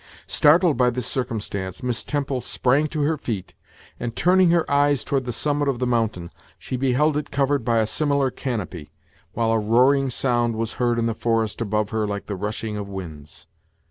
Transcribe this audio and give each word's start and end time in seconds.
Startled 0.25 0.77
by 0.77 0.89
this 0.89 1.05
circumstance, 1.05 1.83
Miss 1.83 2.03
Temple 2.03 2.41
sprang 2.41 2.87
to 2.87 3.03
her 3.03 3.17
feet, 3.19 3.53
and, 3.99 4.15
turning 4.15 4.49
her 4.49 4.65
eyes 4.67 5.03
toward 5.03 5.25
the 5.25 5.31
summit 5.31 5.67
of 5.67 5.77
the 5.77 5.85
mountain, 5.85 6.31
she 6.57 6.75
beheld 6.75 7.17
It 7.17 7.29
covered 7.29 7.63
by 7.63 7.77
a 7.77 7.85
similar 7.85 8.31
canopy, 8.31 8.89
while 9.33 9.51
a 9.51 9.59
roaring 9.59 10.09
sound 10.09 10.55
was 10.55 10.73
heard 10.81 10.97
in 10.97 11.05
the 11.05 11.13
forest 11.13 11.61
above 11.61 11.91
her 11.91 12.07
like 12.07 12.25
the 12.25 12.35
rushing 12.35 12.77
of 12.77 12.89
winds. 12.89 13.45